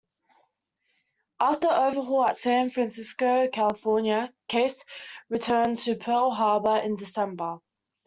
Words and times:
After 1.39 1.67
overhaul 1.67 2.25
at 2.25 2.35
San 2.35 2.71
Francisco, 2.71 3.47
California, 3.49 4.33
"Case" 4.47 4.83
returned 5.29 5.77
to 5.77 5.95
Pearl 5.95 6.31
Harbor 6.31 6.77
in 6.77 6.95
December. 6.95 7.57